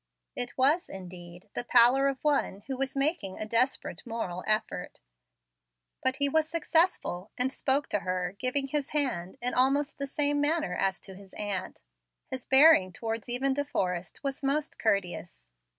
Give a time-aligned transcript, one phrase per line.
[0.35, 4.99] It was, indeed, the pallor of one who was making a desperate moral effort.
[6.01, 10.41] But he was successful, and spoke to her, giving his hand, in almost the same
[10.41, 11.77] manner as to his aunt.
[12.31, 15.47] His bearing towards even De Forrest was most courteous.